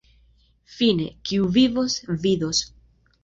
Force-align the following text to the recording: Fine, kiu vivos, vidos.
Fine, 0.77 1.03
kiu 1.31 1.51
vivos, 1.57 1.99
vidos. 2.25 2.63